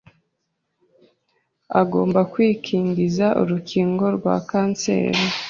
[1.81, 5.21] agomba kwikingiza urukingo rwa kanseri